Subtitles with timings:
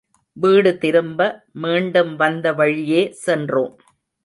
[0.33, 1.45] வீடு திரும்ப,
[1.51, 3.75] மீண்டும் வந்த வழியே சென்றோம்.